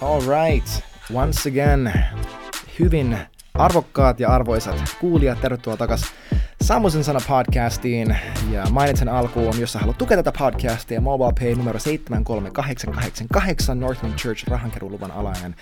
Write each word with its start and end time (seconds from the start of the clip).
All 0.00 0.20
right. 0.20 0.82
Once 1.14 1.48
again, 1.48 1.92
hyvin 2.78 3.18
arvokkaat 3.54 4.20
ja 4.20 4.28
arvoisat 4.28 4.76
kuulijat, 5.00 5.40
tervetuloa 5.40 5.76
takaisin 5.76 6.08
Samusen 6.68 7.04
sana 7.04 7.20
podcastiin 7.28 8.16
ja 8.50 8.64
mainitsen 8.70 9.08
alkuun, 9.08 9.60
jos 9.60 9.72
sä 9.72 9.78
haluat 9.78 9.98
tukea 9.98 10.16
tätä 10.16 10.32
podcastia, 10.38 11.00
Mobile 11.00 11.32
Pay 11.40 11.54
numero 11.54 11.78
73888 11.78 13.80
Northland 13.80 14.14
Church 14.14 14.48
rahankeruuluvan 14.48 15.10
alainen 15.10 15.56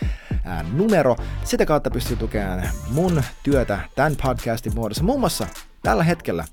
ää, 0.44 0.64
numero. 0.72 1.16
Sitä 1.44 1.66
kautta 1.66 1.90
pystyy 1.90 2.16
tukemaan 2.16 2.68
mun 2.90 3.22
työtä 3.42 3.78
tämän 3.96 4.16
podcastin 4.22 4.74
muodossa. 4.74 5.04
Muun 5.04 5.20
muassa 5.20 5.46
tällä 5.82 6.04
hetkellä 6.04 6.44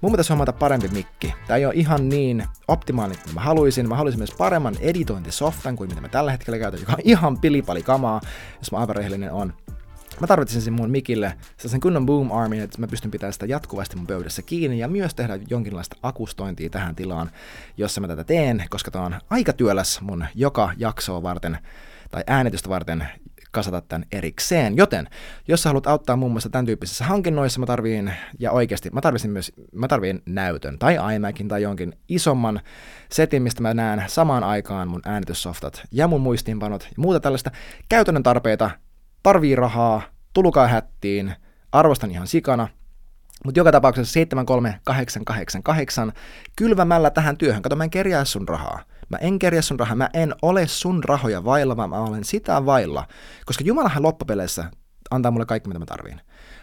mun 0.00 0.12
pitäisi 0.12 0.30
hommata 0.30 0.52
parempi 0.52 0.88
mikki. 0.88 1.34
Tämä 1.46 1.56
ei 1.56 1.66
ole 1.66 1.74
ihan 1.74 2.08
niin 2.08 2.44
optimaalinen 2.68 3.22
kuin 3.24 3.34
mä 3.34 3.40
haluaisin. 3.40 3.88
Mä 3.88 3.96
haluaisin 3.96 4.20
myös 4.20 4.34
paremman 4.38 4.74
editointisoftan 4.80 5.76
kuin 5.76 5.90
mitä 5.90 6.00
mä 6.00 6.08
tällä 6.08 6.30
hetkellä 6.30 6.58
käytän, 6.58 6.80
joka 6.80 6.92
on 6.92 6.98
ihan 7.04 7.38
pilipali 7.38 7.82
kamaa, 7.82 8.20
jos 8.58 8.72
mä 8.72 8.78
aivan 8.78 8.96
rehellinen 8.96 9.32
on. 9.32 9.52
Mä 10.22 10.26
tarvitsin 10.26 10.62
sen 10.62 10.72
mun 10.72 10.90
mikille 10.90 11.34
sen 11.56 11.80
kunnon 11.80 12.06
boom 12.06 12.32
army, 12.32 12.60
että 12.60 12.80
mä 12.80 12.86
pystyn 12.86 13.10
pitämään 13.10 13.32
sitä 13.32 13.46
jatkuvasti 13.46 13.96
mun 13.96 14.06
pöydässä 14.06 14.42
kiinni 14.42 14.78
ja 14.78 14.88
myös 14.88 15.14
tehdä 15.14 15.38
jonkinlaista 15.50 15.96
akustointia 16.02 16.70
tähän 16.70 16.94
tilaan, 16.94 17.30
jossa 17.76 18.00
mä 18.00 18.08
tätä 18.08 18.24
teen, 18.24 18.64
koska 18.70 18.90
tää 18.90 19.02
on 19.02 19.20
aika 19.30 19.52
työläs 19.52 20.00
mun 20.00 20.24
joka 20.34 20.70
jaksoa 20.76 21.22
varten 21.22 21.58
tai 22.10 22.22
äänitystä 22.26 22.68
varten 22.68 23.08
kasata 23.50 23.80
tämän 23.80 24.06
erikseen. 24.12 24.76
Joten, 24.76 25.08
jos 25.48 25.62
sä 25.62 25.68
haluat 25.68 25.86
auttaa 25.86 26.16
muun 26.16 26.32
muassa 26.32 26.50
tämän 26.50 26.66
tyyppisissä 26.66 27.04
hankinnoissa, 27.04 27.60
mä 27.60 27.66
tarviin, 27.66 28.12
ja 28.38 28.52
oikeasti, 28.52 28.90
mä 28.90 29.00
tarvitsin 29.00 29.30
myös, 29.30 29.52
mä 29.72 29.88
tarviin 29.88 30.22
näytön, 30.26 30.78
tai 30.78 31.14
iMacin, 31.14 31.48
tai 31.48 31.62
jonkin 31.62 31.92
isomman 32.08 32.60
setin, 33.10 33.42
mistä 33.42 33.62
mä 33.62 33.74
näen 33.74 34.04
samaan 34.06 34.44
aikaan 34.44 34.88
mun 34.88 35.02
äänityssoftat 35.04 35.82
ja 35.92 36.08
mun 36.08 36.20
muistiinpanot 36.20 36.82
ja 36.82 36.94
muuta 36.96 37.20
tällaista 37.20 37.50
käytännön 37.88 38.22
tarpeita, 38.22 38.70
tarvii 39.22 39.56
rahaa, 39.56 40.11
tulukaa 40.32 40.68
hättiin, 40.68 41.34
arvostan 41.72 42.10
ihan 42.10 42.26
sikana, 42.26 42.68
mutta 43.44 43.60
joka 43.60 43.72
tapauksessa 43.72 44.12
73888 44.12 46.12
kylvämällä 46.56 47.10
tähän 47.10 47.36
työhön. 47.36 47.62
Kato, 47.62 47.76
mä 47.76 47.84
en 47.84 47.90
kerjää 47.90 48.24
sun 48.24 48.48
rahaa. 48.48 48.82
Mä 49.08 49.16
en 49.16 49.38
kerjää 49.38 49.62
sun 49.62 49.80
rahaa. 49.80 49.96
Mä 49.96 50.10
en 50.12 50.34
ole 50.42 50.66
sun 50.66 51.04
rahoja 51.04 51.44
vailla, 51.44 51.76
vaan 51.76 51.90
mä 51.90 52.00
olen 52.00 52.24
sitä 52.24 52.66
vailla. 52.66 53.06
Koska 53.46 53.64
Jumalahan 53.64 54.02
loppupeleissä 54.02 54.64
antaa 55.10 55.30
mulle 55.30 55.46
kaikki, 55.46 55.68
mitä 55.68 55.78
mä 55.78 55.86
tarviin. 55.86 56.20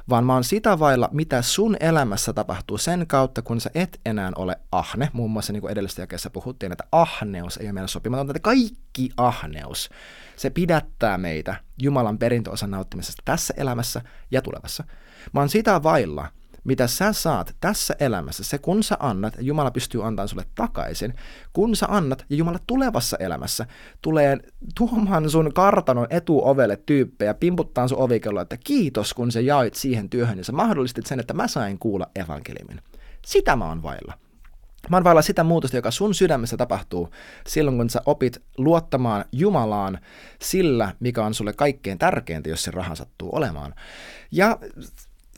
Vaan 0.09 0.25
mä 0.25 0.33
oon 0.33 0.43
sitä 0.43 0.79
vailla, 0.79 1.09
mitä 1.11 1.41
sun 1.41 1.77
elämässä 1.79 2.33
tapahtuu 2.33 2.77
sen 2.77 3.07
kautta, 3.07 3.41
kun 3.41 3.61
sä 3.61 3.69
et 3.75 3.99
enää 4.05 4.31
ole 4.35 4.59
ahne. 4.71 5.09
Muun 5.13 5.31
muassa 5.31 5.53
niin 5.53 5.61
kuin 5.61 5.71
edellisessä 5.71 6.01
jakeessa 6.01 6.29
puhuttiin, 6.29 6.71
että 6.71 6.83
ahneus 6.91 7.57
ei 7.57 7.65
ole 7.65 7.73
meillä 7.73 7.87
sopimatonta, 7.87 8.31
että 8.31 8.39
kaikki 8.39 9.09
ahneus 9.17 9.89
se 10.35 10.49
pidättää 10.49 11.17
meitä 11.17 11.55
Jumalan 11.81 12.17
perintöosan 12.17 12.71
nauttimisesta 12.71 13.21
tässä 13.25 13.53
elämässä 13.57 14.01
ja 14.31 14.41
tulevassa. 14.41 14.83
Mä 15.33 15.39
oon 15.39 15.49
sitä 15.49 15.83
vailla, 15.83 16.27
mitä 16.63 16.87
sä 16.87 17.13
saat 17.13 17.55
tässä 17.59 17.95
elämässä, 17.99 18.43
se 18.43 18.57
kun 18.57 18.83
sä 18.83 18.97
annat, 18.99 19.35
ja 19.37 19.43
Jumala 19.43 19.71
pystyy 19.71 20.07
antamaan 20.07 20.27
sulle 20.27 20.45
takaisin, 20.55 21.13
kun 21.53 21.75
sä 21.75 21.85
annat, 21.89 22.25
ja 22.29 22.35
Jumala 22.35 22.59
tulevassa 22.67 23.17
elämässä 23.17 23.65
tulee 24.01 24.37
tuomaan 24.75 25.29
sun 25.29 25.53
kartanon 25.53 26.07
etuovelle 26.09 26.77
tyyppejä, 26.85 27.33
pimputtaa 27.33 27.87
sun 27.87 27.99
ovikelloa, 27.99 28.41
että 28.41 28.57
kiitos 28.63 29.13
kun 29.13 29.31
sä 29.31 29.41
jaoit 29.41 29.75
siihen 29.75 30.09
työhön, 30.09 30.37
ja 30.37 30.43
sä 30.43 30.51
mahdollistit 30.51 31.05
sen, 31.05 31.19
että 31.19 31.33
mä 31.33 31.47
sain 31.47 31.79
kuulla 31.79 32.07
evankeliumin. 32.15 32.81
Sitä 33.25 33.55
mä 33.55 33.65
oon 33.65 33.83
vailla. 33.83 34.13
Mä 34.89 34.95
oon 34.97 35.03
vailla 35.03 35.21
sitä 35.21 35.43
muutosta, 35.43 35.77
joka 35.77 35.91
sun 35.91 36.15
sydämessä 36.15 36.57
tapahtuu 36.57 37.09
silloin, 37.47 37.77
kun 37.77 37.89
sä 37.89 38.01
opit 38.05 38.41
luottamaan 38.57 39.25
Jumalaan 39.31 39.99
sillä, 40.41 40.93
mikä 40.99 41.25
on 41.25 41.33
sulle 41.33 41.53
kaikkein 41.53 41.97
tärkeintä, 41.97 42.49
jos 42.49 42.63
se 42.63 42.71
raha 42.71 42.95
sattuu 42.95 43.29
olemaan. 43.35 43.75
Ja 44.31 44.59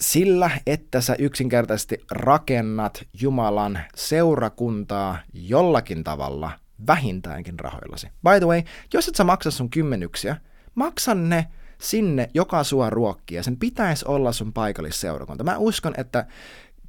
sillä, 0.01 0.51
että 0.67 1.01
sä 1.01 1.15
yksinkertaisesti 1.19 1.97
rakennat 2.11 3.03
Jumalan 3.21 3.79
seurakuntaa 3.95 5.17
jollakin 5.33 6.03
tavalla 6.03 6.51
vähintäänkin 6.87 7.59
rahoillasi. 7.59 8.07
By 8.07 8.39
the 8.39 8.47
way, 8.47 8.63
jos 8.93 9.07
et 9.07 9.15
sä 9.15 9.23
maksa 9.23 9.51
sun 9.51 9.69
kymmenyksiä, 9.69 10.37
maksa 10.75 11.15
ne 11.15 11.47
sinne, 11.81 12.29
joka 12.33 12.63
sua 12.63 12.89
ruokkii, 12.89 13.35
ja 13.35 13.43
sen 13.43 13.57
pitäisi 13.57 14.05
olla 14.07 14.31
sun 14.31 14.53
paikallisseurakunta. 14.53 15.43
Mä 15.43 15.57
uskon, 15.57 15.93
että 15.97 16.25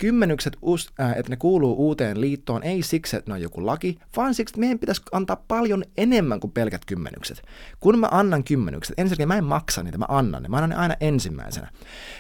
kymmenykset, 0.03 0.57
äh, 1.01 1.11
että 1.11 1.31
ne 1.33 1.37
kuuluu 1.37 1.75
uuteen 1.75 2.21
liittoon, 2.21 2.63
ei 2.63 2.83
siksi, 2.83 3.17
että 3.17 3.31
ne 3.31 3.35
on 3.35 3.43
joku 3.43 3.67
laki, 3.67 3.99
vaan 4.17 4.35
siksi, 4.35 4.53
että 4.53 4.61
meidän 4.61 4.79
pitäisi 4.79 5.03
antaa 5.13 5.45
paljon 5.49 5.85
enemmän 5.97 6.41
kuin 6.41 6.51
pelkät 6.51 6.85
kymmenykset. 6.85 7.43
Kun 7.81 7.99
mä 7.99 8.09
annan 8.11 8.45
kymmenykset, 8.45 8.99
ensinnäkin 8.99 9.29
mä 9.29 9.37
en 9.37 9.45
maksa 9.45 9.83
niitä, 9.83 9.99
mä 9.99 10.05
annan 10.09 10.43
ne. 10.43 10.49
Mä 10.49 10.57
annan 10.57 10.71
ne 10.71 10.77
aina 10.77 10.97
ensimmäisenä. 11.01 11.71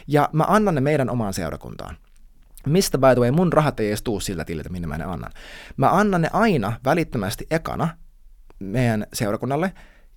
Ja 0.06 0.28
mä 0.32 0.44
annan 0.48 0.74
ne 0.74 0.80
meidän 0.80 1.10
omaan 1.10 1.34
seurakuntaan. 1.34 1.96
Mistä 2.66 2.98
by 2.98 3.06
the 3.14 3.20
way, 3.20 3.30
mun 3.30 3.52
rahat 3.52 3.80
ei 3.80 3.88
edes 3.88 4.02
tuu 4.02 4.20
siltä 4.20 4.44
tililtä, 4.44 4.68
minne 4.68 4.88
mä 4.88 4.98
ne 4.98 5.04
annan. 5.04 5.30
Mä 5.76 5.90
annan 5.90 6.22
ne 6.22 6.28
aina 6.32 6.72
välittömästi 6.84 7.46
ekana 7.50 7.88
meidän 8.58 9.06
seurakunnalle, 9.12 9.72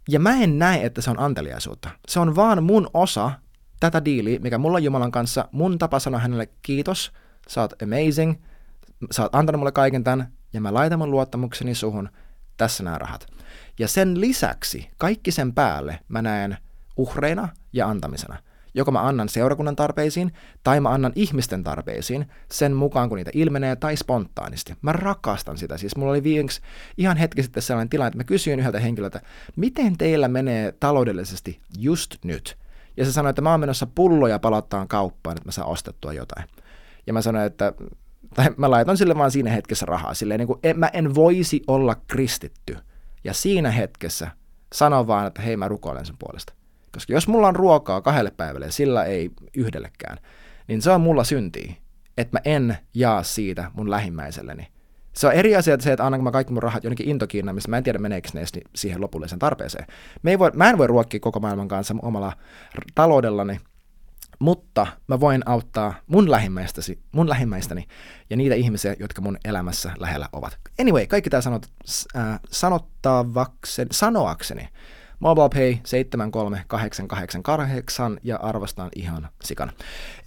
ja 0.10 0.20
mä 0.20 0.34
en 0.42 0.60
näe, 0.60 0.86
että 0.86 1.02
se 1.02 1.10
on 1.10 1.20
anteliaisuutta. 1.20 1.90
Se 2.08 2.20
on 2.20 2.36
vaan 2.36 2.64
mun 2.64 2.88
osa 2.94 3.32
tätä 3.80 4.06
diiliä, 4.06 4.40
mikä 4.40 4.58
mulla 4.58 4.76
on 4.76 4.84
Jumalan 4.84 5.12
kanssa, 5.12 5.48
mun 5.52 5.78
tapa 5.78 6.00
sanoa 6.00 6.20
hänelle 6.20 6.50
kiitos– 6.62 7.12
sä 7.48 7.62
oot 7.62 7.82
amazing, 7.82 8.36
sä 9.12 9.24
oot 9.24 9.36
antanut 9.36 9.60
mulle 9.60 9.72
kaiken 9.72 10.04
tämän, 10.04 10.32
ja 10.54 10.62
mä 10.62 10.74
laitan 10.74 11.00
mun 11.00 11.12
luottamukseni 11.12 11.76
suhun, 11.76 12.10
tässä 12.58 12.84
nämä 12.84 12.98
rahat. 12.98 13.28
Ja 13.80 13.88
sen 13.88 14.22
lisäksi, 14.22 14.90
kaikki 14.98 15.32
sen 15.32 15.54
päälle, 15.54 16.00
mä 16.08 16.22
näen 16.22 16.58
uhreina 16.98 17.50
ja 17.74 17.88
antamisena. 17.88 18.38
Joko 18.74 18.92
mä 18.92 19.02
annan 19.02 19.30
seurakunnan 19.30 19.76
tarpeisiin, 19.76 20.32
tai 20.64 20.80
mä 20.80 20.90
annan 20.90 21.12
ihmisten 21.16 21.64
tarpeisiin 21.64 22.26
sen 22.52 22.74
mukaan, 22.74 23.10
kun 23.10 23.16
niitä 23.16 23.32
ilmenee, 23.34 23.76
tai 23.76 23.98
spontaanisti. 23.98 24.76
Mä 24.82 24.92
rakastan 24.92 25.58
sitä. 25.58 25.78
Siis 25.78 25.96
mulla 25.96 26.12
oli 26.12 26.24
viimeksi 26.24 26.62
ihan 26.98 27.18
hetki 27.18 27.44
sitten 27.44 27.64
sellainen 27.64 27.90
tilanne, 27.90 28.08
että 28.08 28.18
mä 28.18 28.24
kysyin 28.24 28.60
yhdeltä 28.60 28.80
henkilöltä, 28.80 29.22
miten 29.56 29.98
teillä 29.98 30.28
menee 30.28 30.72
taloudellisesti 30.72 31.60
just 31.78 32.16
nyt? 32.24 32.58
Ja 32.98 33.06
se 33.06 33.12
sanoi, 33.12 33.30
että 33.30 33.42
mä 33.42 33.52
oon 33.52 33.60
menossa 33.60 33.88
pulloja 33.96 34.40
palauttaan 34.40 34.88
kauppaan, 34.88 35.38
että 35.38 35.48
mä 35.48 35.52
saan 35.52 35.68
ostettua 35.68 36.14
jotain. 36.14 36.48
Ja 37.08 37.14
mä 37.14 37.22
sanoin, 37.22 37.46
että 37.46 37.74
tai 38.36 38.50
mä 38.58 38.72
laitan 38.72 38.98
sille 38.98 39.18
vaan 39.18 39.32
siinä 39.32 39.50
hetkessä 39.50 39.86
rahaa. 39.86 40.14
Silleen, 40.14 40.40
niin 40.40 40.48
kuin, 40.48 40.60
en, 40.64 40.80
mä 40.80 40.88
en 40.94 41.16
voisi 41.16 41.62
olla 41.68 41.96
kristitty. 42.08 42.78
Ja 43.24 43.34
siinä 43.34 43.72
hetkessä 43.72 44.28
sano 44.74 45.08
vaan, 45.08 45.28
että 45.28 45.42
hei 45.42 45.58
mä 45.58 45.68
rukoilen 45.68 46.06
sen 46.06 46.16
puolesta. 46.20 46.54
Koska 46.94 47.14
jos 47.14 47.28
mulla 47.28 47.48
on 47.48 47.56
ruokaa 47.56 48.02
kahdelle 48.02 48.32
päivälle 48.32 48.66
ja 48.66 48.72
sillä 48.72 49.04
ei 49.04 49.32
yhdellekään, 49.58 50.18
niin 50.68 50.82
se 50.82 50.92
on 50.92 51.02
mulla 51.02 51.24
syntiä, 51.24 51.74
että 52.18 52.38
mä 52.38 52.42
en 52.46 52.78
jaa 52.94 53.24
siitä 53.24 53.72
mun 53.74 53.92
lähimmäiselleni. 53.92 54.68
Se 55.14 55.28
on 55.28 55.34
eri 55.34 55.56
asia 55.56 55.74
että 55.74 55.84
se, 55.84 55.94
että 55.94 56.06
annanko 56.06 56.24
mä 56.24 56.32
kaikki 56.32 56.54
mun 56.54 56.64
rahat 56.64 56.84
jonnekin 56.84 57.10
Intokiinaan, 57.10 57.56
missä 57.56 57.70
mä 57.70 57.78
en 57.78 57.84
tiedä 57.84 58.00
meneekö 58.00 58.30
ne 58.34 58.44
siihen 58.76 59.02
lopulliseen 59.02 59.40
tarpeeseen. 59.40 59.88
Me 60.24 60.32
ei 60.32 60.40
voi, 60.40 60.52
mä 60.54 60.70
en 60.70 60.78
voi 60.78 60.88
ruokkia 60.88 61.20
koko 61.20 61.40
maailman 61.40 61.68
kanssa 61.68 61.96
omalla 62.02 62.34
taloudellani, 62.96 63.60
mutta 64.40 64.88
mä 65.08 65.20
voin 65.20 65.42
auttaa 65.46 65.94
mun, 66.08 66.32
lähimmäistäsi, 66.32 67.00
mun 67.12 67.30
lähimmäistäni 67.30 67.88
ja 68.30 68.38
niitä 68.38 68.56
ihmisiä, 68.56 68.96
jotka 69.00 69.22
mun 69.22 69.38
elämässä 69.46 69.92
lähellä 70.00 70.30
ovat. 70.34 70.58
Anyway, 70.82 71.08
kaikki 71.08 71.30
tämä 71.30 71.42
sanot, 71.42 71.66
äh, 72.16 72.40
sanottavakseni, 72.52 73.88
sanoakseni. 73.92 74.70
MobilePay 75.20 75.78
73888 75.84 78.20
ja 78.24 78.38
arvostan 78.38 78.90
ihan 78.96 79.30
sikana. 79.44 79.74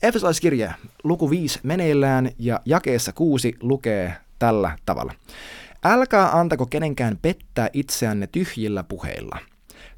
Efesolaiskirje, 0.02 0.74
luku 1.04 1.30
5 1.30 1.60
meneillään 1.62 2.30
ja 2.38 2.60
jakeessa 2.64 3.12
6 3.12 3.54
lukee 3.60 4.14
tällä 4.38 4.78
tavalla. 4.86 5.12
Älkää 5.84 6.38
antako 6.38 6.66
kenenkään 6.66 7.18
pettää 7.22 7.68
itseänne 7.72 8.26
tyhjillä 8.26 8.82
puheilla, 8.82 9.38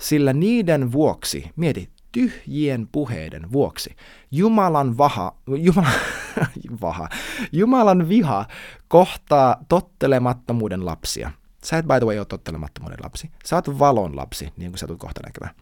sillä 0.02 0.32
niiden 0.32 0.92
vuoksi, 0.92 1.50
mieti, 1.56 1.88
tyhjien 2.12 2.88
puheiden 2.92 3.52
vuoksi. 3.52 3.96
Jumalan 4.30 4.98
vaha, 4.98 5.36
Jumala, 5.46 5.90
vaha, 6.82 7.08
Jumalan 7.52 8.08
viha 8.08 8.46
kohtaa 8.88 9.56
tottelemattomuuden 9.68 10.86
lapsia. 10.86 11.30
Sä 11.64 11.78
et 11.78 11.86
by 11.86 11.94
the 11.98 12.06
way 12.06 12.18
ole 12.18 12.26
tottelemattomuuden 12.26 12.98
lapsi. 13.02 13.30
Sä 13.44 13.56
oot 13.56 13.78
valon 13.78 14.16
lapsi, 14.16 14.52
niin 14.56 14.70
kuin 14.70 14.78
sä 14.78 14.86
tulet 14.86 15.00
kohta 15.00 15.20
näkemään. 15.26 15.54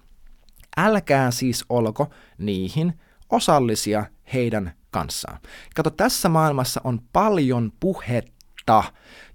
Älkää 0.77 1.31
siis 1.31 1.65
olko 1.69 2.11
niihin 2.39 2.99
osallisia 3.31 4.05
heidän 4.33 4.73
kanssaan. 4.91 5.39
Kato, 5.75 5.91
tässä 5.91 6.29
maailmassa 6.29 6.81
on 6.85 7.01
paljon 7.13 7.73
puhetta, 7.81 8.85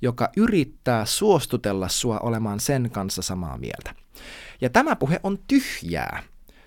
joka 0.02 0.30
yrittää 0.38 1.06
suostutella 1.06 1.90
sua 1.90 2.20
olemaan 2.20 2.60
sen 2.60 2.90
kanssa 2.92 3.22
samaa 3.22 3.58
mieltä. 3.58 3.96
Ja 4.62 4.70
tämä 4.70 4.96
puhe 4.96 5.20
on 5.24 5.40
tyhjää. 5.48 6.24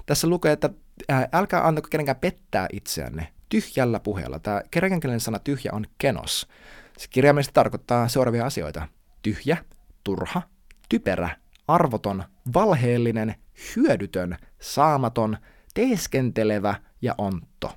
Tässä 0.07 0.29
lukee, 0.29 0.53
että 0.53 0.71
ää, 1.09 1.29
älkää 1.33 1.67
antako 1.67 1.89
kenenkään 1.91 2.21
pettää 2.21 2.67
itseänne 2.73 3.33
tyhjällä 3.49 4.01
puheella. 4.01 4.39
Tämä 4.39 4.63
kerenkielinen 4.71 5.21
sana 5.21 5.39
tyhjä 5.39 5.71
on 5.75 5.87
kenos. 5.99 6.49
Se 6.99 7.07
kirjaimellisesti 7.11 7.55
tarkoittaa 7.55 8.09
seuraavia 8.09 8.47
asioita. 8.47 8.89
Tyhjä, 9.23 9.57
turha, 10.05 10.43
typerä, 10.89 11.29
arvoton, 11.69 12.25
valheellinen, 12.55 13.35
hyödytön, 13.77 14.37
saamaton, 14.61 15.37
teeskentelevä 15.75 16.75
ja 17.03 17.15
ontto. 17.19 17.73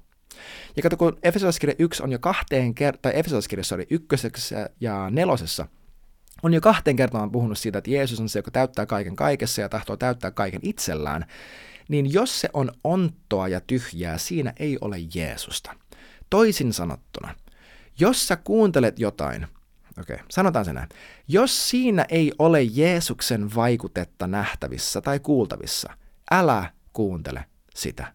Ja 0.76 0.84
kato, 0.84 0.98
kun 0.98 1.18
Efesolaiskirja 1.24 1.76
1 1.80 2.04
on 2.04 2.12
jo 2.12 2.20
kahteen 2.20 2.76
kertaan, 2.76 3.02
tai 3.02 3.20
Efesolaiskirjassa 3.20 3.76
oli 3.76 3.88
ykkösessä 3.90 4.70
ja 4.82 5.10
nelosessa, 5.10 5.68
on 6.44 6.54
jo 6.54 6.62
kahteen 6.62 6.96
kertaan 6.96 7.32
puhunut 7.32 7.58
siitä, 7.58 7.78
että 7.78 7.92
Jeesus 7.92 8.20
on 8.20 8.30
se, 8.30 8.40
joka 8.40 8.52
täyttää 8.52 8.86
kaiken 8.86 9.16
kaikessa 9.16 9.62
ja 9.62 9.70
tahtoo 9.70 9.98
täyttää 9.98 10.32
kaiken 10.32 10.60
itsellään, 10.64 11.26
niin 11.90 12.14
jos 12.14 12.42
se 12.42 12.50
on 12.54 12.72
onttoa 12.84 13.48
ja 13.48 13.62
tyhjää, 13.62 14.18
siinä 14.18 14.54
ei 14.60 14.78
ole 14.82 14.98
Jeesusta. 15.16 15.76
Toisin 16.30 16.74
sanottuna, 16.74 17.36
jos 18.00 18.28
sä 18.28 18.36
kuuntelet 18.36 19.00
jotain, 19.00 19.48
okei, 20.00 20.16
okay, 20.16 20.26
sanotaan 20.30 20.66
se 20.66 20.74
näin, 20.74 20.90
jos 21.28 21.70
siinä 21.70 22.06
ei 22.10 22.32
ole 22.40 22.64
Jeesuksen 22.64 23.56
vaikutetta 23.56 24.28
nähtävissä 24.28 25.02
tai 25.02 25.20
kuultavissa, 25.20 25.94
älä 26.32 26.72
kuuntele 26.94 27.46
sitä. 27.76 28.14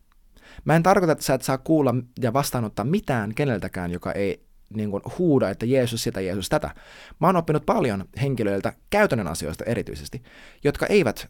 Mä 0.64 0.76
en 0.76 0.82
tarkoita, 0.82 1.12
että 1.12 1.24
sä 1.24 1.34
et 1.34 1.42
saa 1.42 1.58
kuulla 1.58 1.94
ja 2.20 2.32
vastaanottaa 2.32 2.84
mitään 2.84 3.34
keneltäkään, 3.34 3.90
joka 3.90 4.12
ei 4.12 4.44
niin 4.74 4.90
kuin 4.90 5.02
huuda, 5.18 5.50
että 5.50 5.66
Jeesus 5.66 6.02
sitä, 6.02 6.20
Jeesus 6.20 6.48
tätä. 6.48 6.70
Mä 7.20 7.26
oon 7.26 7.36
oppinut 7.36 7.66
paljon 7.66 8.04
henkilöiltä 8.22 8.72
käytännön 8.90 9.28
asioista 9.28 9.64
erityisesti, 9.64 10.22
jotka 10.64 10.86
eivät 10.86 11.28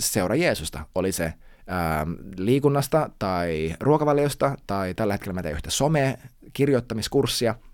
seuraa 0.00 0.36
Jeesusta. 0.36 0.86
Oli 0.94 1.12
se 1.12 1.34
ää, 1.70 2.06
liikunnasta 2.36 3.10
tai 3.18 3.74
ruokavaliosta 3.80 4.56
tai 4.66 4.94
tällä 4.94 5.14
hetkellä 5.14 5.34
mä 5.34 5.42
teen 5.42 5.54
yhtä 5.54 5.70
some-kirjoittamiskurssia– 5.70 7.54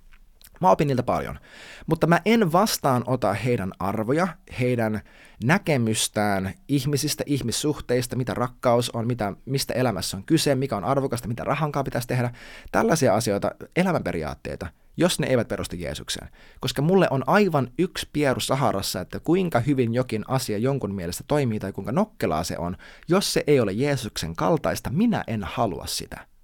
Mä 0.61 0.71
opin 0.71 0.89
niiltä 0.89 1.03
paljon, 1.03 1.39
mutta 1.87 2.07
mä 2.07 2.21
en 2.25 2.53
vastaanota 2.53 3.35
heidän 3.35 3.73
arvoja, 3.79 4.29
heidän 4.61 5.01
näkemystään 5.45 6.55
ihmisistä, 6.69 7.25
ihmissuhteista, 7.27 8.17
mitä 8.17 8.35
rakkaus 8.35 8.91
on, 8.91 9.07
mitä, 9.07 9.33
mistä 9.45 9.75
elämässä 9.75 10.17
on 10.17 10.25
kyse, 10.25 10.55
mikä 10.55 10.77
on 10.77 10.85
arvokasta, 10.85 11.29
mitä 11.29 11.45
rahankaan 11.45 11.85
pitäisi 11.85 12.09
tehdä. 12.09 12.31
Tällaisia 12.73 13.15
asioita, 13.15 13.51
elämänperiaatteita, 13.77 14.67
jos 14.97 15.21
ne 15.21 15.27
eivät 15.27 15.49
perustu 15.49 15.77
Jeesukseen. 15.77 16.29
Koska 16.61 16.83
mulle 16.83 17.09
on 17.11 17.25
aivan 17.27 17.71
yksi 17.79 18.09
pieru 18.13 18.41
Saharassa, 18.41 19.01
että 19.01 19.21
kuinka 19.21 19.61
hyvin 19.61 19.95
jokin 19.95 20.25
asia 20.29 20.59
jonkun 20.59 20.95
mielestä 20.95 21.25
toimii 21.29 21.59
tai 21.59 21.73
kuinka 21.73 21.93
nokkelaa 21.93 22.45
se 22.45 22.59
on. 22.59 22.77
Jos 23.09 23.33
se 23.33 23.45
ei 23.47 23.61
ole 23.61 23.73
Jeesuksen 23.73 24.37
kaltaista, 24.37 24.91
minä 24.91 25.25
en 25.27 25.45
halua 25.45 25.87
sitä. 25.87 26.36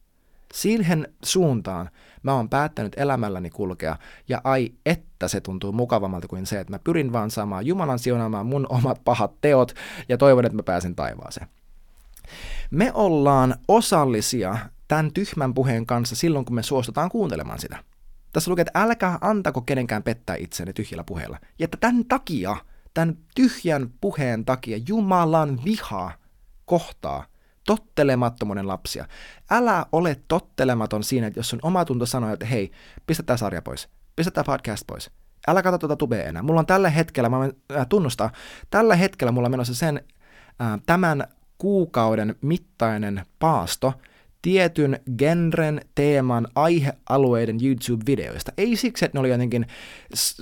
Siihen 0.52 1.08
suuntaan 1.24 1.90
mä 2.22 2.34
oon 2.34 2.48
päättänyt 2.48 2.92
elämälläni 2.96 3.50
kulkea, 3.50 3.96
ja 4.28 4.40
ai 4.44 4.72
että 4.86 5.28
se 5.28 5.40
tuntuu 5.40 5.72
mukavammalta 5.72 6.28
kuin 6.28 6.46
se, 6.46 6.60
että 6.60 6.72
mä 6.72 6.78
pyrin 6.78 7.12
vaan 7.12 7.30
saamaan 7.30 7.66
Jumalan 7.66 7.98
siunaamaan 7.98 8.46
mun 8.46 8.66
omat 8.68 9.00
pahat 9.04 9.32
teot, 9.40 9.72
ja 10.08 10.18
toivon, 10.18 10.44
että 10.44 10.56
mä 10.56 10.62
pääsen 10.62 10.94
taivaaseen. 10.94 11.46
Me 12.70 12.90
ollaan 12.94 13.54
osallisia 13.68 14.58
tämän 14.88 15.12
tyhmän 15.12 15.54
puheen 15.54 15.86
kanssa 15.86 16.16
silloin, 16.16 16.44
kun 16.44 16.54
me 16.54 16.62
suostutaan 16.62 17.08
kuuntelemaan 17.08 17.58
sitä. 17.58 17.78
Tässä 18.32 18.50
lukee, 18.50 18.62
että 18.62 18.82
älkää 18.82 19.18
antako 19.20 19.60
kenenkään 19.60 20.02
pettää 20.02 20.36
itseänne 20.36 20.72
tyhjillä 20.72 21.04
puheilla. 21.04 21.38
Ja 21.58 21.64
että 21.64 21.76
tämän 21.80 22.04
takia, 22.04 22.56
tämän 22.94 23.18
tyhjän 23.34 23.90
puheen 24.00 24.44
takia 24.44 24.80
Jumalan 24.88 25.60
viha 25.64 26.12
kohtaa 26.64 27.24
tottelemattomuuden 27.66 28.68
lapsia. 28.68 29.06
Älä 29.50 29.86
ole 29.92 30.16
tottelematon 30.28 31.04
siinä, 31.04 31.26
että 31.26 31.38
jos 31.38 31.48
sun 31.48 31.58
omatunto 31.62 32.06
sanoo, 32.06 32.32
että 32.32 32.46
hei, 32.46 32.70
pistä 33.06 33.22
tämä 33.22 33.36
sarja 33.36 33.62
pois, 33.62 33.88
pistä 34.16 34.30
tämä 34.30 34.44
podcast 34.44 34.86
pois, 34.86 35.10
älä 35.48 35.62
katso 35.62 35.78
tuota 35.78 35.96
tubea 35.96 36.24
enää. 36.24 36.42
Mulla 36.42 36.60
on 36.60 36.66
tällä 36.66 36.90
hetkellä, 36.90 37.28
mä 37.28 37.48
äh, 37.76 37.86
tunnustaa, 37.88 38.30
tällä 38.70 38.96
hetkellä 38.96 39.32
mulla 39.32 39.46
on 39.46 39.52
menossa 39.52 39.74
sen 39.74 40.04
äh, 40.60 40.80
tämän 40.86 41.24
kuukauden 41.58 42.36
mittainen 42.40 43.26
paasto, 43.38 43.92
tietyn 44.42 45.00
genren, 45.18 45.80
teeman, 45.94 46.48
aihealueiden 46.54 47.58
YouTube-videoista. 47.64 48.52
Ei 48.56 48.76
siksi, 48.76 49.04
että 49.04 49.16
ne 49.16 49.20
oli 49.20 49.30
jotenkin 49.30 49.66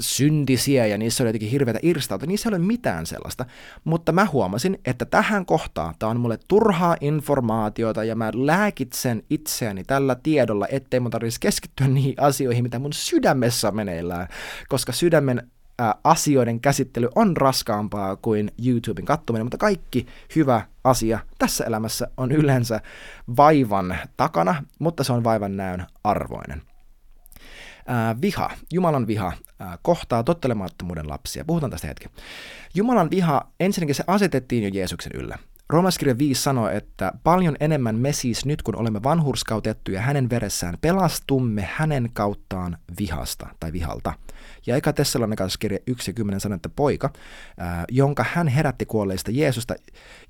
syntisiä 0.00 0.86
ja 0.86 0.98
niissä 0.98 1.24
oli 1.24 1.28
jotenkin 1.28 1.50
hirveätä 1.50 1.78
irstauta, 1.82 2.26
niissä 2.26 2.48
ei 2.48 2.56
ole 2.56 2.64
mitään 2.64 3.06
sellaista. 3.06 3.46
Mutta 3.84 4.12
mä 4.12 4.26
huomasin, 4.32 4.78
että 4.84 5.04
tähän 5.04 5.46
kohtaan 5.46 5.94
tämä 5.98 6.10
on 6.10 6.20
mulle 6.20 6.38
turhaa 6.48 6.96
informaatiota 7.00 8.04
ja 8.04 8.16
mä 8.16 8.30
lääkitsen 8.34 9.22
itseäni 9.30 9.84
tällä 9.84 10.16
tiedolla, 10.22 10.66
ettei 10.70 11.00
mun 11.00 11.10
tarvitsisi 11.10 11.40
keskittyä 11.40 11.88
niihin 11.88 12.14
asioihin, 12.16 12.62
mitä 12.62 12.78
mun 12.78 12.92
sydämessä 12.92 13.70
meneillään, 13.70 14.28
koska 14.68 14.92
sydämen 14.92 15.50
asioiden 16.04 16.60
käsittely 16.60 17.08
on 17.14 17.36
raskaampaa 17.36 18.16
kuin 18.16 18.52
YouTuben 18.66 19.04
kattominen, 19.04 19.46
mutta 19.46 19.58
kaikki 19.58 20.06
hyvä 20.36 20.62
asia 20.84 21.18
tässä 21.38 21.64
elämässä 21.64 22.08
on 22.16 22.32
yleensä 22.32 22.80
vaivan 23.36 23.98
takana, 24.16 24.64
mutta 24.78 25.04
se 25.04 25.12
on 25.12 25.24
vaivan 25.24 25.56
näön 25.56 25.86
arvoinen. 26.04 26.62
Viha, 28.22 28.50
Jumalan 28.72 29.06
viha, 29.06 29.32
kohtaa 29.82 30.22
tottelemattomuuden 30.22 31.08
lapsia. 31.08 31.44
Puhutaan 31.44 31.70
tästä 31.70 31.88
hetki. 31.88 32.08
Jumalan 32.74 33.10
viha, 33.10 33.50
ensinnäkin 33.60 33.94
se 33.94 34.04
asetettiin 34.06 34.62
jo 34.64 34.70
Jeesuksen 34.72 35.12
yllä. 35.14 35.38
Roomaskirja 35.70 36.18
5 36.18 36.42
sanoo, 36.42 36.68
että 36.68 37.12
paljon 37.24 37.56
enemmän 37.60 37.96
me 37.96 38.12
siis 38.12 38.44
nyt, 38.44 38.62
kun 38.62 38.76
olemme 38.76 39.02
vanhurskautettuja 39.02 40.00
hänen 40.00 40.30
veressään, 40.30 40.78
pelastumme 40.80 41.68
hänen 41.74 42.10
kauttaan 42.12 42.78
vihasta 42.98 43.48
tai 43.60 43.72
vihalta. 43.72 44.12
Ja 44.66 44.76
eka 44.76 44.92
Tessalonikaskirja 44.92 45.78
1 45.86 46.10
ja 46.10 46.14
10 46.14 46.40
sanoo, 46.40 46.56
että 46.56 46.68
poika, 46.68 47.10
ää, 47.58 47.84
jonka 47.90 48.24
hän 48.34 48.48
herätti 48.48 48.86
kuolleista 48.86 49.30
Jeesusta, 49.30 49.74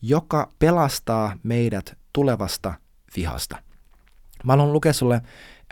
joka 0.02 0.52
pelastaa 0.58 1.36
meidät 1.42 1.98
tulevasta 2.12 2.74
vihasta. 3.16 3.56
Mä 4.44 4.52
haluan 4.52 4.72
lukea 4.72 4.92
sulle 4.92 5.20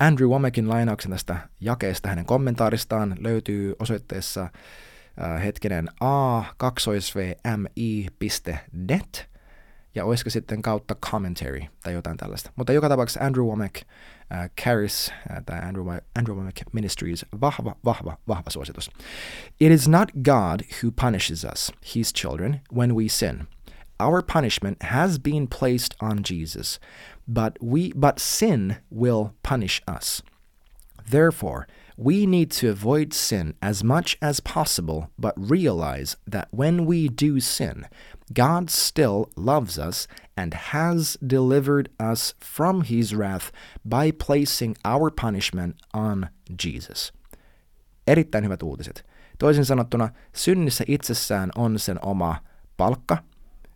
Andrew 0.01 0.29
Womakin 0.29 0.69
lainauksen 0.69 1.11
tästä 1.11 1.37
jakeesta. 1.61 2.09
Hänen 2.09 2.27
kommentaaristaan 2.27 3.17
löytyy 3.21 3.75
osoitteessa 3.79 4.43
äh, 4.43 4.51
hetkinen 5.45 5.89
a2vmi.net 5.89 6.99
ja 9.95 10.05
olisiko 10.05 10.31
sitten 10.31 10.63
kautta 10.63 10.95
commentary 10.95 11.61
tai 11.83 11.93
jotain 11.93 12.17
tällaista. 12.17 12.53
Mutta 12.57 12.73
joka 12.73 12.89
tapauksessa 12.89 13.25
Andrew 13.25 13.47
Womack, 13.47 13.77
äh, 13.77 14.51
Caris 14.65 15.13
äh, 15.31 15.43
tai 15.47 15.59
Andrew, 15.59 15.87
Andrew 16.19 16.37
Womack 16.37 16.63
Ministries, 16.73 17.27
vahva, 17.41 17.77
vahva, 17.85 18.17
vahva 18.29 18.51
suositus. 18.51 18.91
It 19.61 19.73
is 19.73 19.89
not 19.89 20.11
God 20.23 20.63
who 20.83 20.91
punishes 20.91 21.45
us, 21.45 21.73
his 21.95 22.13
children, 22.13 22.61
when 22.73 22.95
we 22.95 23.09
sin. 23.09 23.47
Our 24.01 24.23
punishment 24.23 24.83
has 24.83 25.19
been 25.19 25.49
placed 25.49 25.97
on 26.01 26.23
Jesus, 26.23 26.79
but 27.27 27.59
we 27.61 27.93
but 27.97 28.21
sin 28.21 28.77
will 28.91 29.33
punish 29.43 29.83
us. 29.89 30.23
Therefore, 31.11 31.67
we 31.97 32.27
need 32.27 32.53
to 32.53 32.71
avoid 32.71 33.13
sin 33.13 33.55
as 33.61 33.83
much 33.83 34.17
as 34.23 34.39
possible, 34.39 35.11
but 35.19 35.35
realize 35.37 36.17
that 36.29 36.47
when 36.53 36.87
we 36.87 37.09
do 37.09 37.41
sin, 37.41 37.87
God 38.35 38.69
still 38.69 39.25
loves 39.37 39.79
us 39.79 40.09
and 40.37 40.55
has 40.55 41.19
delivered 41.31 41.89
us 42.13 42.35
from 42.45 42.83
his 42.83 43.15
wrath 43.15 43.53
by 43.89 44.13
placing 44.27 44.75
our 44.85 45.11
punishment 45.23 45.77
on 45.95 46.27
Jesus. 46.65 47.13
Erittäin 48.07 48.45
hyvät 48.45 48.63
uutiset. 48.63 49.07
Toisin 49.39 49.65
sanottuna, 49.65 50.09
synnissä 50.35 50.85
itsessään 50.89 51.51
on 51.57 51.79
sen 51.79 51.99
oma 52.05 52.37
palkka. 52.77 53.28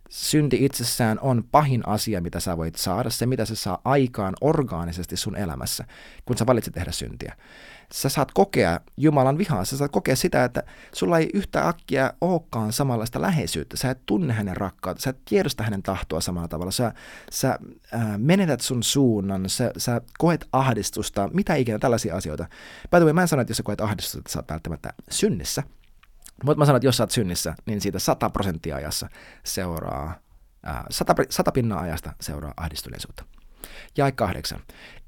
Synti 0.09 0.65
itsessään 0.65 1.19
on 1.19 1.43
pahin 1.51 1.87
asia, 1.87 2.21
mitä 2.21 2.39
sä 2.39 2.57
voit 2.57 2.75
saada, 2.75 3.09
se 3.09 3.25
mitä 3.25 3.45
se 3.45 3.55
saa 3.55 3.81
aikaan 3.85 4.33
orgaanisesti 4.41 5.17
sun 5.17 5.35
elämässä, 5.35 5.85
kun 6.25 6.37
sä 6.37 6.45
valitset 6.45 6.73
tehdä 6.73 6.91
syntiä. 6.91 7.35
Sä 7.93 8.09
saat 8.09 8.31
kokea 8.31 8.79
Jumalan 8.97 9.37
vihaa, 9.37 9.65
sä 9.65 9.77
saat 9.77 9.91
kokea 9.91 10.15
sitä, 10.15 10.43
että 10.43 10.63
sulla 10.93 11.17
ei 11.19 11.29
yhtä 11.33 11.67
äkkiä 11.67 12.13
olekaan 12.21 12.73
samanlaista 12.73 13.21
läheisyyttä, 13.21 13.77
sä 13.77 13.89
et 13.89 14.05
tunne 14.05 14.33
hänen 14.33 14.57
rakkautta, 14.57 15.01
sä 15.01 15.09
et 15.09 15.25
tiedosta 15.25 15.63
hänen 15.63 15.83
tahtoa 15.83 16.21
samalla 16.21 16.47
tavalla, 16.47 16.71
sä, 16.71 16.93
sä 17.31 17.59
äh, 17.93 18.17
menetät 18.17 18.61
sun 18.61 18.83
suunnan, 18.83 19.49
sä, 19.49 19.71
sä 19.77 20.01
koet 20.17 20.47
ahdistusta, 20.51 21.29
mitä 21.33 21.55
ikinä 21.55 21.79
tällaisia 21.79 22.15
asioita. 22.15 22.45
By 22.91 23.13
mä 23.13 23.21
en 23.21 23.27
sano, 23.27 23.41
että 23.41 23.51
jos 23.51 23.57
sä 23.57 23.63
koet 23.63 23.81
ahdistusta, 23.81 24.19
että 24.19 24.31
sä 24.31 24.39
oot 24.39 24.51
välttämättä 24.51 24.93
synnissä, 25.11 25.63
mutta 26.43 26.59
mä 26.59 26.65
sanon, 26.65 26.77
että 26.77 26.87
jos 26.87 26.97
sä 26.97 27.03
oot 27.03 27.11
synnissä, 27.11 27.55
niin 27.65 27.81
siitä 27.81 27.99
100 27.99 28.29
prosenttia 28.29 28.75
ajassa 28.75 29.09
seuraa, 29.43 30.13
äh, 30.67 30.83
100, 30.89 31.15
100 31.29 31.51
pinnaa 31.51 31.79
ajasta 31.79 32.13
seuraa 32.21 32.53
ahdistuneisuutta. 32.57 33.25
Jae 33.97 34.11
kahdeksan. 34.11 34.59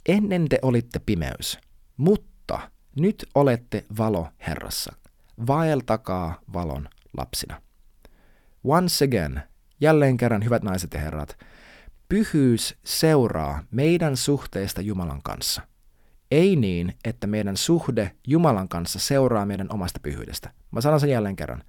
Ennen 0.06 0.50
te 0.50 0.60
olitte 0.62 1.00
pimeys, 1.00 1.60
mutta 1.98 2.60
nyt 2.96 3.26
olette 3.36 3.86
valo 3.98 4.28
Herrassa. 4.48 4.94
Vaeltakaa 5.48 6.42
valon 6.54 6.90
lapsina. 7.18 7.62
Once 8.64 9.06
again, 9.06 9.42
jälleen 9.82 10.18
kerran 10.18 10.44
hyvät 10.44 10.64
naiset 10.64 10.94
ja 10.94 11.00
herrat, 11.00 11.38
pyhyys 12.10 12.76
seuraa 12.86 13.64
meidän 13.72 14.18
suhteesta 14.18 14.82
Jumalan 14.82 15.22
kanssa. 15.22 15.62
Ei 16.32 16.56
niin, 16.56 16.94
että 17.04 17.28
meidän 17.28 17.58
suhde 17.58 18.12
Jumalan 18.28 18.70
kanssa 18.70 19.00
seuraa 19.00 19.46
meidän 19.46 19.68
omasta 19.70 20.00
pyhyydestä. 20.04 20.52
Mä 20.72 20.82
sanon 20.82 21.00
sen 21.00 21.10
jälleen 21.10 21.36
kerran. 21.36 21.64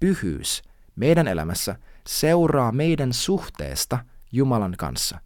Pyhyys 0.00 0.62
meidän 0.96 1.28
elämässä 1.28 1.76
seuraa 2.06 2.72
meidän 2.72 3.12
suhteesta 3.12 3.98
Jumalan 4.32 4.74
kanssa, 4.78 5.18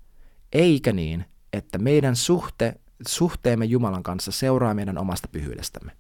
eikä 0.53 0.93
niin, 0.93 1.25
että 1.53 1.79
meidän 1.79 2.17
suhte, 2.17 2.75
suhteemme 3.09 3.65
Jumalan 3.65 4.03
kanssa 4.03 4.33
seuraa 4.33 4.75
meidän 4.75 4.99
omasta 4.99 5.29
pyhyydestämme. 5.33 5.93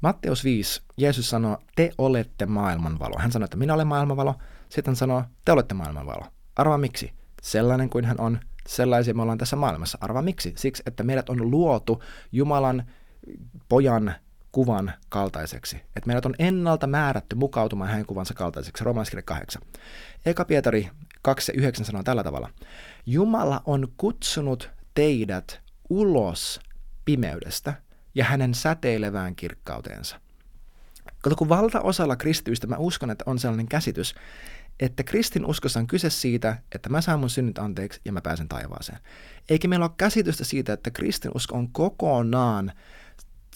Matteus 0.00 0.44
5, 0.44 0.82
Jeesus 0.96 1.30
sanoo, 1.30 1.58
te 1.76 1.90
olette 1.98 2.46
maailmanvalo. 2.46 3.14
Hän 3.18 3.32
sanoo, 3.32 3.44
että 3.44 3.56
minä 3.56 3.74
olen 3.74 3.86
maailmanvalo. 3.86 4.34
Sitten 4.68 4.90
hän 4.92 4.96
sanoo, 4.96 5.24
te 5.44 5.52
olette 5.52 5.74
maailmanvalo. 5.74 6.26
Arvaa 6.56 6.78
miksi? 6.78 7.12
Sellainen 7.42 7.90
kuin 7.90 8.04
hän 8.04 8.20
on, 8.20 8.40
sellaisia 8.68 9.14
me 9.14 9.22
ollaan 9.22 9.38
tässä 9.38 9.56
maailmassa. 9.56 9.98
Arvaa 10.00 10.22
miksi? 10.22 10.52
Siksi, 10.56 10.82
että 10.86 11.02
meidät 11.02 11.28
on 11.28 11.50
luotu 11.50 12.02
Jumalan 12.32 12.84
pojan 13.68 14.14
kuvan 14.52 14.92
kaltaiseksi. 15.08 15.76
Että 15.76 16.06
meidät 16.06 16.26
on 16.26 16.34
ennalta 16.38 16.86
määrätty 16.86 17.36
mukautumaan 17.36 17.90
hänen 17.90 18.06
kuvansa 18.06 18.34
kaltaiseksi. 18.34 18.84
Romanskirja 18.84 19.22
8. 19.22 19.62
Eka 20.26 20.44
Pietari 20.44 20.90
2 21.22 21.52
ja 21.52 21.58
9 21.58 21.84
sanoo 21.84 22.02
tällä 22.02 22.24
tavalla. 22.24 22.50
Jumala 23.06 23.62
on 23.64 23.88
kutsunut 23.96 24.70
teidät 24.94 25.60
ulos 25.90 26.60
pimeydestä 27.04 27.74
ja 28.14 28.24
hänen 28.24 28.54
säteilevään 28.54 29.36
kirkkauteensa. 29.36 30.20
Kato, 31.22 31.36
kun 31.36 31.48
valtaosalla 31.48 32.16
kristityistä 32.16 32.66
mä 32.66 32.76
uskon, 32.76 33.10
että 33.10 33.24
on 33.26 33.38
sellainen 33.38 33.68
käsitys, 33.68 34.14
että 34.80 35.02
kristin 35.02 35.46
uskossa 35.46 35.80
on 35.80 35.86
kyse 35.86 36.10
siitä, 36.10 36.62
että 36.74 36.88
mä 36.88 37.00
saan 37.00 37.20
mun 37.20 37.30
synnit 37.30 37.58
anteeksi 37.58 38.00
ja 38.04 38.12
mä 38.12 38.20
pääsen 38.20 38.48
taivaaseen. 38.48 38.98
Eikä 39.48 39.68
meillä 39.68 39.84
ole 39.84 39.94
käsitystä 39.96 40.44
siitä, 40.44 40.72
että 40.72 40.90
kristin 40.90 41.30
usko 41.34 41.56
on 41.56 41.72
kokonaan 41.72 42.72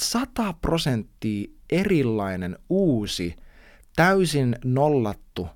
sata 0.01 0.53
prosenttia 0.53 1.51
erilainen, 1.71 2.59
uusi, 2.69 3.37
täysin 3.97 4.57
nollattu, 4.65 5.49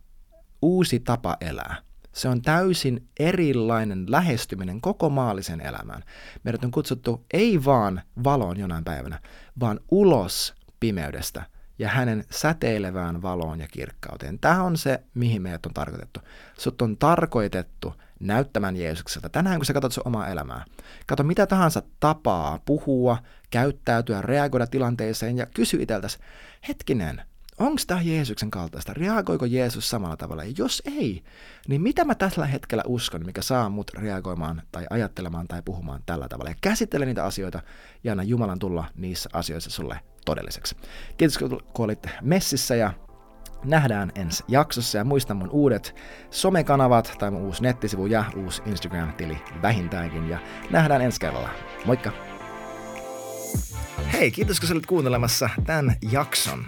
uusi 0.62 1.00
tapa 1.00 1.36
elää. 1.40 1.76
Se 2.12 2.28
on 2.28 2.42
täysin 2.42 3.08
erilainen 3.20 4.04
lähestyminen 4.08 4.80
koko 4.80 5.10
maallisen 5.10 5.60
elämään. 5.60 6.02
Meidät 6.44 6.64
on 6.64 6.70
kutsuttu 6.70 7.24
ei 7.32 7.64
vaan 7.64 8.02
valoon 8.24 8.58
jonain 8.58 8.84
päivänä, 8.84 9.20
vaan 9.60 9.80
ulos 9.90 10.54
pimeydestä 10.80 11.46
ja 11.78 11.88
hänen 11.88 12.24
säteilevään 12.30 13.22
valoon 13.22 13.60
ja 13.60 13.68
kirkkauteen. 13.68 14.38
Tämä 14.38 14.62
on 14.62 14.76
se, 14.76 15.02
mihin 15.14 15.42
meidät 15.42 15.66
on 15.66 15.74
tarkoitettu. 15.74 16.20
Sut 16.58 16.82
on 16.82 16.96
tarkoitettu 16.96 17.94
näyttämään 18.20 18.76
Jeesukselta. 18.76 19.28
Tänään 19.28 19.58
kun 19.58 19.66
sä 19.66 19.72
katsot 19.72 19.92
sun 19.92 20.06
omaa 20.06 20.28
elämää, 20.28 20.64
kato 21.06 21.22
mitä 21.22 21.46
tahansa 21.46 21.82
tapaa 22.00 22.60
puhua, 22.64 23.18
käyttäytyä, 23.50 24.22
reagoida 24.22 24.66
tilanteeseen 24.66 25.38
ja 25.38 25.46
kysy 25.46 25.82
itseltäsi, 25.82 26.18
hetkinen, 26.68 27.22
onko 27.58 27.82
tämä 27.86 28.02
Jeesuksen 28.02 28.50
kaltaista? 28.50 28.94
Reagoiko 28.94 29.44
Jeesus 29.44 29.90
samalla 29.90 30.16
tavalla? 30.16 30.44
Ja 30.44 30.52
jos 30.58 30.82
ei, 30.86 31.22
niin 31.68 31.82
mitä 31.82 32.04
mä 32.04 32.14
tällä 32.14 32.46
hetkellä 32.46 32.82
uskon, 32.86 33.26
mikä 33.26 33.42
saa 33.42 33.68
mut 33.68 33.90
reagoimaan 33.94 34.62
tai 34.72 34.86
ajattelemaan 34.90 35.48
tai 35.48 35.62
puhumaan 35.64 36.02
tällä 36.06 36.28
tavalla? 36.28 36.50
Ja 36.50 36.56
käsittele 36.60 37.06
niitä 37.06 37.24
asioita 37.24 37.62
ja 38.04 38.12
anna 38.12 38.22
Jumalan 38.22 38.58
tulla 38.58 38.84
niissä 38.96 39.30
asioissa 39.32 39.70
sulle 39.70 40.00
todelliseksi. 40.28 40.76
Kiitos 41.16 41.38
kun 41.38 41.60
olit 41.78 42.06
messissä 42.22 42.74
ja 42.74 42.92
nähdään 43.64 44.12
ensi 44.14 44.44
jaksossa 44.48 44.98
ja 44.98 45.04
muista 45.04 45.34
mun 45.34 45.50
uudet 45.50 45.94
somekanavat 46.30 47.14
tai 47.18 47.30
mun 47.30 47.42
uusi 47.42 47.62
nettisivu 47.62 48.06
ja 48.06 48.24
uusi 48.36 48.62
Instagram-tili 48.66 49.38
vähintäänkin 49.62 50.28
ja 50.28 50.38
nähdään 50.70 51.02
ensi 51.02 51.20
kerralla. 51.20 51.48
Moikka! 51.84 52.37
Hei, 54.12 54.30
kiitos 54.30 54.60
kun 54.60 54.72
olit 54.72 54.86
kuuntelemassa 54.86 55.50
tämän 55.66 55.96
jakson. 56.12 56.64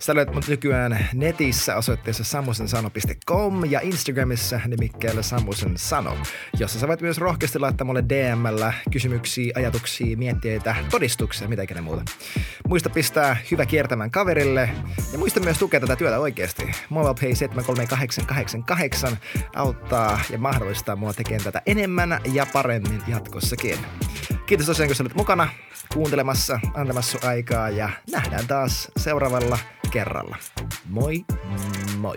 Sä 0.00 0.14
löydät 0.14 0.34
mut 0.34 0.48
nykyään 0.48 1.08
netissä 1.14 1.76
osoitteessa 1.76 2.24
sammusensano.com 2.24 3.64
ja 3.64 3.80
Instagramissa 3.80 4.60
nimikkeellä 4.66 5.22
Sammusen 5.22 5.72
Sano, 5.76 6.16
jossa 6.58 6.78
sä 6.78 6.88
voit 6.88 7.00
myös 7.00 7.18
rohkeasti 7.18 7.58
laittaa 7.58 7.84
mulle 7.84 8.04
DMllä 8.08 8.72
kysymyksiä, 8.90 9.52
ajatuksia, 9.56 10.16
mietteitä, 10.16 10.76
todistuksia, 10.90 11.48
mitä 11.48 11.62
ikinä 11.62 11.82
muuta. 11.82 12.02
Muista 12.68 12.90
pistää 12.90 13.36
hyvä 13.50 13.66
kiertämään 13.66 14.10
kaverille 14.10 14.70
ja 15.12 15.18
muista 15.18 15.40
myös 15.40 15.58
tukea 15.58 15.80
tätä 15.80 15.96
työtä 15.96 16.18
oikeasti. 16.18 16.70
MobilePay 16.88 17.34
73888 17.34 19.18
auttaa 19.56 20.20
ja 20.30 20.38
mahdollistaa 20.38 20.96
mua 20.96 21.12
tekemään 21.12 21.44
tätä 21.44 21.62
enemmän 21.66 22.20
ja 22.32 22.46
paremmin 22.52 23.02
jatkossakin. 23.08 23.78
Kiitos 24.48 24.66
tosiaan, 24.66 24.88
kun 24.88 24.96
sä 24.96 25.02
olit 25.02 25.14
mukana 25.14 25.48
kuuntelemassa, 25.94 26.60
antamassa 26.74 27.28
aikaa 27.28 27.70
ja 27.70 27.90
nähdään 28.10 28.46
taas 28.46 28.88
seuraavalla 28.96 29.58
kerralla. 29.90 30.36
Moi 30.90 31.24
moi! 31.98 32.16